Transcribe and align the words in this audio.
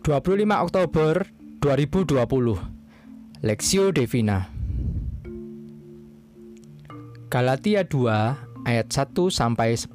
25 0.00 0.48
Oktober 0.48 1.28
2020 1.60 2.16
Lexio 3.44 3.92
Divina 3.92 4.48
Galatia 7.28 7.84
2 7.84 8.64
ayat 8.64 8.88
1 8.88 9.12
sampai 9.28 9.76
10 9.76 9.92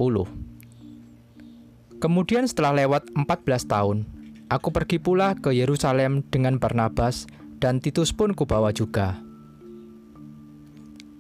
Kemudian 1.98 2.46
setelah 2.46 2.86
lewat 2.86 3.10
14 3.18 3.66
tahun 3.66 4.06
aku 4.54 4.70
pergi 4.70 5.02
pula 5.02 5.34
ke 5.34 5.50
Yerusalem 5.58 6.22
dengan 6.30 6.62
Barnabas 6.62 7.26
dan 7.58 7.82
Titus 7.82 8.14
pun 8.14 8.38
kubawa 8.38 8.70
juga. 8.70 9.18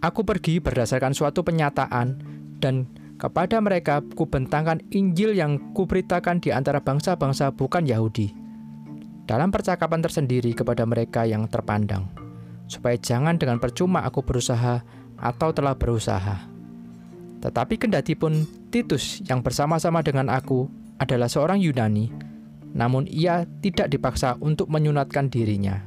Aku 0.06 0.22
pergi 0.22 0.62
berdasarkan 0.62 1.18
suatu 1.18 1.42
penyataan 1.42 2.22
dan 2.62 2.86
kepada 3.18 3.58
mereka 3.66 4.06
kubentangkan 4.14 4.78
Injil 4.94 5.34
yang 5.34 5.74
kuberitakan 5.74 6.38
di 6.38 6.54
antara 6.54 6.86
bangsa-bangsa 6.86 7.50
bukan 7.50 7.90
Yahudi 7.90 8.45
dalam 9.26 9.50
percakapan 9.50 10.06
tersendiri 10.06 10.54
kepada 10.54 10.86
mereka 10.86 11.26
yang 11.26 11.50
terpandang, 11.50 12.06
supaya 12.70 12.98
jangan 12.98 13.38
dengan 13.42 13.58
percuma 13.58 14.06
aku 14.06 14.22
berusaha 14.22 14.86
atau 15.18 15.50
telah 15.50 15.74
berusaha. 15.74 16.46
Tetapi 17.42 17.76
kendati 17.78 18.14
pun 18.18 18.46
Titus 18.70 19.22
yang 19.26 19.42
bersama-sama 19.46 20.02
dengan 20.02 20.30
aku 20.30 20.70
adalah 21.02 21.30
seorang 21.30 21.62
Yunani, 21.62 22.10
namun 22.74 23.10
ia 23.10 23.50
tidak 23.62 23.90
dipaksa 23.94 24.38
untuk 24.42 24.70
menyunatkan 24.70 25.30
dirinya. 25.30 25.82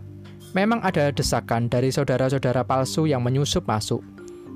Memang 0.56 0.80
ada 0.80 1.12
desakan 1.12 1.69
dari 1.69 1.92
saudara-saudara 1.92 2.64
palsu 2.64 3.05
yang 3.05 3.20
menyusup 3.20 3.69
masuk, 3.69 4.00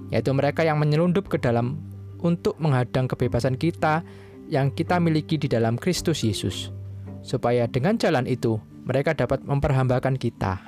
yaitu 0.09 0.33
mereka 0.33 0.65
yang 0.65 0.81
menyelundup 0.81 1.29
ke 1.29 1.37
dalam 1.37 1.77
untuk 2.23 2.57
menghadang 2.63 3.11
kebebasan 3.11 3.59
kita 3.59 4.01
yang 4.49 4.73
kita 4.73 4.97
miliki 4.97 5.37
di 5.37 5.51
dalam 5.51 5.77
Kristus 5.77 6.25
Yesus, 6.25 6.73
supaya 7.21 7.69
dengan 7.69 8.01
jalan 8.01 8.25
itu 8.25 8.57
mereka 8.83 9.15
dapat 9.15 9.43
memperhambakan 9.47 10.19
kita. 10.19 10.59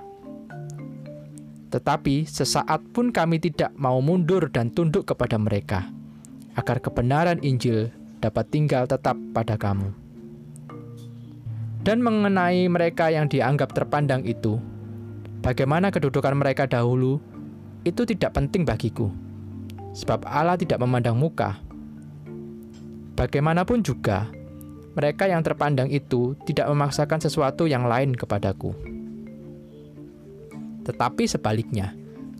Tetapi 1.74 2.22
sesaat 2.22 2.86
pun 2.94 3.10
kami 3.10 3.42
tidak 3.42 3.74
mau 3.74 3.98
mundur 3.98 4.46
dan 4.46 4.70
tunduk 4.70 5.10
kepada 5.10 5.34
mereka, 5.34 5.90
agar 6.54 6.78
kebenaran 6.78 7.42
Injil 7.42 7.90
dapat 8.22 8.46
tinggal 8.54 8.86
tetap 8.86 9.18
pada 9.34 9.58
kamu. 9.58 9.90
Dan 11.82 12.00
mengenai 12.00 12.70
mereka 12.70 13.10
yang 13.10 13.26
dianggap 13.26 13.74
terpandang 13.74 14.22
itu, 14.24 14.56
bagaimana 15.42 15.90
kedudukan 15.90 16.38
mereka 16.38 16.64
dahulu, 16.64 17.18
itu 17.82 18.06
tidak 18.08 18.38
penting 18.38 18.64
bagiku, 18.64 19.10
sebab 19.92 20.24
Allah 20.24 20.56
tidak 20.56 20.80
memandang 20.80 21.18
muka. 21.18 21.58
Bagaimanapun 23.18 23.84
juga, 23.84 24.30
mereka 24.94 25.26
yang 25.26 25.42
terpandang 25.42 25.90
itu 25.90 26.38
tidak 26.46 26.70
memaksakan 26.70 27.18
sesuatu 27.18 27.66
yang 27.66 27.86
lain 27.86 28.14
kepadaku. 28.14 28.74
Tetapi 30.86 31.24
sebaliknya, 31.26 31.96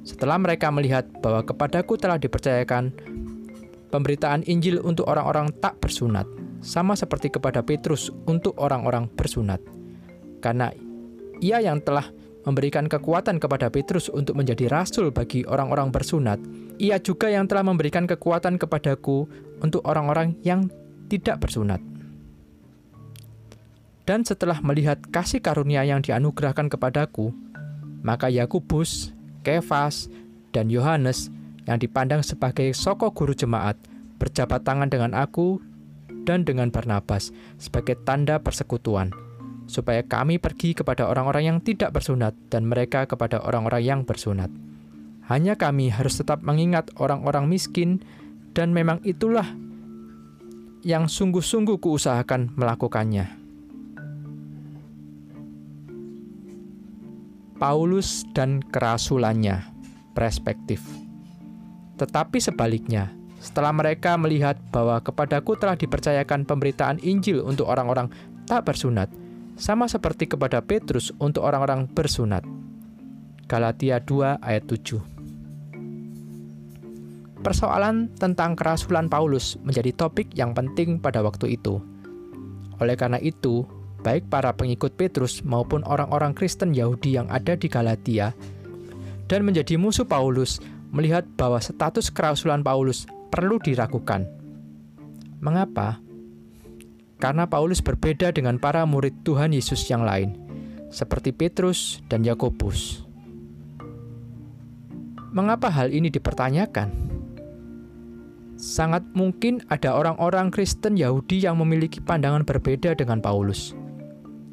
setelah 0.06 0.38
mereka 0.38 0.70
melihat 0.70 1.08
bahwa 1.19 1.42
kepadaku 1.42 1.97
telah 1.97 2.20
dipercayakan 2.20 2.94
pemberitaan 3.88 4.44
Injil 4.47 4.78
untuk 4.84 5.08
orang-orang 5.10 5.50
tak 5.58 5.80
bersunat, 5.80 6.28
sama 6.60 6.94
seperti 6.94 7.32
kepada 7.32 7.64
Petrus 7.64 8.12
untuk 8.28 8.55
orang-orang 8.60 9.08
bersunat. 9.10 9.58
Karena 10.44 10.70
ia 11.41 11.58
yang 11.64 11.80
telah 11.80 12.10
memberikan 12.44 12.84
kekuatan 12.84 13.41
kepada 13.41 13.72
Petrus 13.72 14.12
untuk 14.12 14.36
menjadi 14.36 14.69
rasul 14.69 15.08
bagi 15.08 15.48
orang-orang 15.48 15.88
bersunat, 15.88 16.36
ia 16.77 17.00
juga 17.00 17.32
yang 17.32 17.48
telah 17.48 17.64
memberikan 17.64 18.05
kekuatan 18.05 18.60
kepadaku 18.60 19.25
untuk 19.64 19.80
orang-orang 19.88 20.36
yang 20.44 20.69
tidak 21.08 21.41
bersunat. 21.41 21.94
Dan 24.05 24.20
setelah 24.20 24.60
melihat 24.60 25.00
kasih 25.08 25.41
karunia 25.41 25.80
yang 25.80 26.05
dianugerahkan 26.05 26.69
kepadaku, 26.69 27.32
maka 28.04 28.28
Yakubus, 28.28 29.16
Kefas, 29.41 30.12
dan 30.53 30.69
Yohanes 30.69 31.32
yang 31.65 31.81
dipandang 31.81 32.20
sebagai 32.20 32.69
soko 32.76 33.16
guru 33.16 33.32
jemaat 33.32 33.81
berjabat 34.20 34.60
tangan 34.62 34.92
dengan 34.92 35.16
aku 35.16 35.59
dan 36.28 36.44
dengan 36.44 36.69
Barnabas 36.69 37.32
sebagai 37.56 37.97
tanda 38.04 38.37
persekutuan, 38.41 39.09
supaya 39.65 40.04
kami 40.04 40.36
pergi 40.36 40.76
kepada 40.76 41.09
orang-orang 41.09 41.56
yang 41.56 41.59
tidak 41.65 41.97
bersunat 41.97 42.36
dan 42.53 42.69
mereka 42.69 43.09
kepada 43.09 43.41
orang-orang 43.41 43.82
yang 43.84 44.00
bersunat. 44.04 44.53
Hanya 45.25 45.56
kami 45.56 45.88
harus 45.88 46.21
tetap 46.21 46.44
mengingat 46.44 46.92
orang-orang 47.00 47.48
miskin 47.48 48.04
dan 48.53 48.76
memang 48.76 49.00
itulah 49.09 49.48
yang 50.84 51.09
sungguh-sungguh 51.09 51.81
kuusahakan 51.81 52.53
melakukannya. 52.53 53.44
Paulus 57.64 58.28
dan 58.36 58.60
kerasulannya, 58.60 59.64
perspektif. 60.12 60.84
Tetapi 61.97 62.36
sebaliknya, 62.36 63.08
setelah 63.41 63.72
mereka 63.72 64.20
melihat 64.20 64.60
bahwa 64.69 65.00
kepadaku 65.00 65.56
telah 65.56 65.72
dipercayakan 65.72 66.44
pemberitaan 66.44 67.00
Injil 67.00 67.41
untuk 67.41 67.64
orang-orang 67.72 68.12
tak 68.44 68.69
bersunat, 68.69 69.08
sama 69.56 69.88
seperti 69.88 70.28
kepada 70.28 70.60
Petrus 70.60 71.08
untuk 71.16 71.48
orang-orang 71.48 71.88
bersunat. 71.88 72.44
Galatia 73.48 73.97
2 73.97 74.44
ayat 74.44 74.69
7 74.69 75.00
Persoalan 77.41 78.12
tentang 78.20 78.60
kerasulan 78.60 79.08
Paulus 79.08 79.56
menjadi 79.64 79.88
topik 79.97 80.36
yang 80.36 80.53
penting 80.53 81.00
pada 81.00 81.24
waktu 81.24 81.56
itu. 81.56 81.80
Oleh 82.76 82.92
karena 83.00 83.16
itu, 83.24 83.64
baik 84.04 84.28
para 84.28 84.53
pengikut 84.53 84.92
Petrus 85.00 85.41
maupun 85.41 85.81
orang-orang 85.88 86.37
Kristen 86.37 86.76
Yahudi 86.76 87.16
yang 87.16 87.32
ada 87.32 87.56
di 87.56 87.72
Galatia, 87.72 88.37
dan 89.25 89.48
menjadi 89.48 89.81
musuh 89.81 90.04
Paulus 90.04 90.60
melihat 90.92 91.25
bahwa 91.41 91.56
status 91.56 92.12
kerasulan 92.12 92.60
Paulus 92.60 93.09
perlu 93.32 93.56
diragukan. 93.56 94.28
Mengapa? 95.41 95.98
Karena 97.16 97.48
Paulus 97.48 97.81
berbeda 97.81 98.28
dengan 98.37 98.60
para 98.60 98.84
murid 98.84 99.25
Tuhan 99.25 99.56
Yesus 99.56 99.88
yang 99.88 100.04
lain, 100.04 100.36
seperti 100.92 101.32
Petrus 101.32 102.04
dan 102.12 102.21
Yakobus. 102.21 103.09
Mengapa 105.34 105.72
hal 105.72 105.91
ini 105.91 106.12
dipertanyakan? 106.12 107.16
Sangat 108.54 109.03
mungkin 109.19 109.66
ada 109.66 109.98
orang-orang 109.98 110.54
Kristen 110.54 110.94
Yahudi 110.94 111.42
yang 111.42 111.59
memiliki 111.59 111.98
pandangan 111.98 112.47
berbeda 112.47 112.94
dengan 112.94 113.19
Paulus 113.19 113.75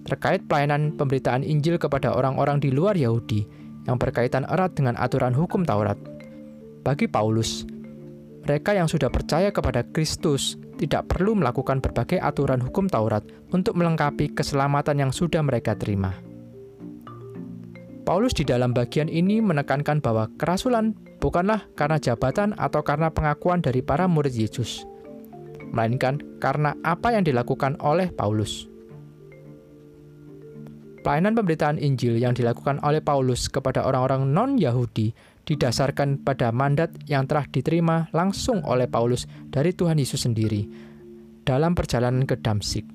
terkait 0.05 0.41
pelayanan 0.49 0.95
pemberitaan 0.97 1.45
Injil 1.45 1.77
kepada 1.77 2.13
orang-orang 2.13 2.61
di 2.61 2.73
luar 2.73 2.97
Yahudi 2.97 3.45
yang 3.85 3.97
berkaitan 3.97 4.45
erat 4.49 4.73
dengan 4.77 4.97
aturan 4.97 5.33
hukum 5.33 5.65
Taurat. 5.65 5.97
Bagi 6.81 7.05
Paulus, 7.05 7.65
mereka 8.41 8.73
yang 8.73 8.89
sudah 8.89 9.13
percaya 9.13 9.53
kepada 9.53 9.85
Kristus 9.85 10.57
tidak 10.81 11.13
perlu 11.13 11.37
melakukan 11.37 11.77
berbagai 11.77 12.17
aturan 12.17 12.57
hukum 12.57 12.89
Taurat 12.89 13.21
untuk 13.53 13.77
melengkapi 13.77 14.33
keselamatan 14.33 14.97
yang 14.97 15.11
sudah 15.13 15.45
mereka 15.45 15.77
terima. 15.77 16.17
Paulus 18.01 18.33
di 18.33 18.41
dalam 18.41 18.73
bagian 18.73 19.05
ini 19.05 19.37
menekankan 19.45 20.01
bahwa 20.01 20.25
kerasulan 20.41 20.97
bukanlah 21.21 21.69
karena 21.77 22.01
jabatan 22.01 22.57
atau 22.57 22.81
karena 22.81 23.13
pengakuan 23.13 23.61
dari 23.61 23.85
para 23.85 24.09
murid 24.09 24.33
Yesus, 24.33 24.89
melainkan 25.69 26.17
karena 26.41 26.73
apa 26.81 27.13
yang 27.13 27.21
dilakukan 27.21 27.77
oleh 27.77 28.09
Paulus. 28.09 28.70
Pelayanan 31.01 31.33
pemberitaan 31.33 31.81
Injil 31.81 32.21
yang 32.21 32.37
dilakukan 32.37 32.77
oleh 32.85 33.01
Paulus 33.01 33.49
kepada 33.49 33.81
orang-orang 33.81 34.29
non-Yahudi 34.29 35.09
didasarkan 35.49 36.21
pada 36.21 36.53
mandat 36.53 36.93
yang 37.09 37.25
telah 37.25 37.49
diterima 37.49 38.05
langsung 38.13 38.61
oleh 38.61 38.85
Paulus 38.85 39.25
dari 39.49 39.73
Tuhan 39.73 39.97
Yesus 39.97 40.29
sendiri 40.29 40.69
dalam 41.41 41.73
perjalanan 41.73 42.29
ke 42.29 42.37
Damsik. 42.37 42.85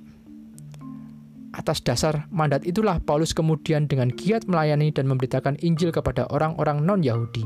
Atas 1.50 1.82
dasar 1.82 2.30
mandat 2.30 2.62
itulah 2.62 3.02
Paulus 3.02 3.34
kemudian 3.34 3.90
dengan 3.90 4.14
giat 4.14 4.46
melayani 4.46 4.94
dan 4.94 5.10
memberitakan 5.10 5.58
Injil 5.64 5.90
kepada 5.90 6.30
orang-orang 6.30 6.86
non-Yahudi. 6.86 7.42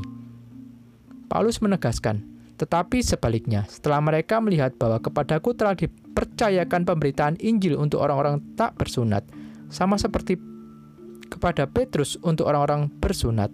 Paulus 1.25 1.63
menegaskan, 1.63 2.21
tetapi 2.61 3.01
sebaliknya, 3.01 3.65
setelah 3.65 4.03
mereka 4.03 4.37
melihat 4.37 4.75
bahwa 4.77 5.01
kepadaku 5.01 5.57
telah 5.57 5.73
dipercayakan 5.73 6.85
pemberitaan 6.85 7.39
Injil 7.41 7.79
untuk 7.79 8.03
orang-orang 8.03 8.43
tak 8.59 8.75
bersunat, 8.75 9.23
sama 9.71 9.95
seperti 9.95 10.50
kepada 11.31 11.63
Petrus 11.63 12.19
untuk 12.19 12.51
orang-orang 12.51 12.91
bersunat. 12.99 13.47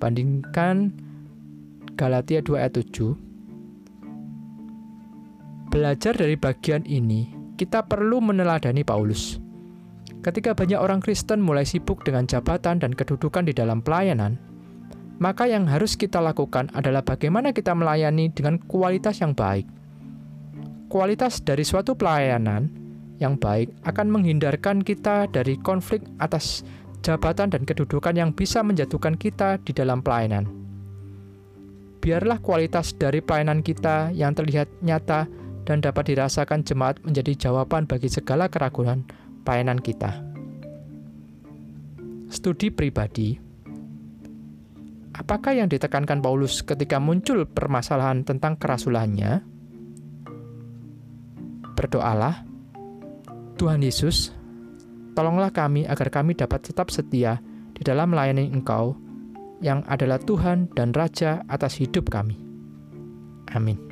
Bandingkan 0.00 0.96
Galatia 2.00 2.40
2 2.40 2.56
ayat 2.56 2.80
7. 2.80 3.12
Belajar 5.68 6.16
dari 6.16 6.34
bagian 6.40 6.82
ini, 6.88 7.28
kita 7.60 7.84
perlu 7.84 8.24
meneladani 8.24 8.80
Paulus. 8.80 9.36
Ketika 10.24 10.56
banyak 10.56 10.80
orang 10.80 11.04
Kristen 11.04 11.44
mulai 11.44 11.68
sibuk 11.68 12.00
dengan 12.08 12.24
jabatan 12.24 12.80
dan 12.80 12.96
kedudukan 12.96 13.44
di 13.44 13.52
dalam 13.52 13.84
pelayanan, 13.84 14.40
maka 15.20 15.44
yang 15.44 15.68
harus 15.68 15.94
kita 16.00 16.18
lakukan 16.18 16.72
adalah 16.72 17.04
bagaimana 17.04 17.52
kita 17.52 17.76
melayani 17.76 18.32
dengan 18.32 18.56
kualitas 18.64 19.20
yang 19.20 19.36
baik. 19.36 19.68
Kualitas 20.88 21.44
dari 21.44 21.62
suatu 21.62 21.92
pelayanan 21.92 22.72
yang 23.20 23.36
baik 23.36 23.68
akan 23.84 24.08
menghindarkan 24.08 24.80
kita 24.80 25.28
dari 25.28 25.60
konflik 25.60 26.00
atas 26.18 26.64
jabatan 27.00 27.52
dan 27.52 27.62
kedudukan 27.64 28.14
yang 28.16 28.30
bisa 28.32 28.60
menjatuhkan 28.64 29.16
kita 29.16 29.60
di 29.60 29.72
dalam 29.72 30.00
pelayanan. 30.00 30.48
Biarlah 32.00 32.40
kualitas 32.40 32.96
dari 32.96 33.20
pelayanan 33.20 33.60
kita 33.60 34.12
yang 34.16 34.32
terlihat 34.32 34.68
nyata 34.80 35.28
dan 35.68 35.84
dapat 35.84 36.16
dirasakan 36.16 36.64
jemaat 36.64 36.96
menjadi 37.04 37.36
jawaban 37.48 37.84
bagi 37.84 38.08
segala 38.08 38.48
keraguan 38.48 39.04
pelayanan 39.44 39.76
kita. 39.80 40.24
Studi 42.30 42.72
pribadi 42.72 43.50
Apakah 45.20 45.52
yang 45.52 45.68
ditekankan 45.68 46.24
Paulus 46.24 46.64
ketika 46.64 46.96
muncul 46.96 47.44
permasalahan 47.44 48.24
tentang 48.24 48.56
kerasulannya? 48.56 49.44
Berdoalah, 51.76 52.48
Tuhan 53.60 53.84
Yesus, 53.84 54.32
tolonglah 55.14 55.50
kami 55.50 55.86
agar 55.86 56.08
kami 56.12 56.38
dapat 56.38 56.62
tetap 56.64 56.88
setia 56.92 57.42
di 57.74 57.82
dalam 57.82 58.12
melayani 58.12 58.50
Engkau 58.50 58.94
yang 59.60 59.84
adalah 59.88 60.16
Tuhan 60.20 60.72
dan 60.72 60.96
Raja 60.96 61.44
atas 61.48 61.76
hidup 61.76 62.08
kami. 62.08 62.36
Amin. 63.52 63.89